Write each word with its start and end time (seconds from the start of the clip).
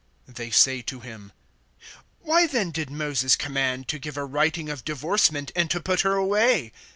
(7)They 0.27 0.51
say 0.51 0.81
to 0.81 1.01
him: 1.01 1.31
Why 2.21 2.47
then 2.47 2.71
did 2.71 2.89
Moses 2.89 3.35
command 3.35 3.87
to 3.89 3.99
give 3.99 4.17
a 4.17 4.25
writing 4.25 4.67
of 4.67 4.83
divorcement, 4.83 5.51
and 5.55 5.69
to 5.69 5.79
put 5.79 6.01
her 6.01 6.15
away? 6.15 6.71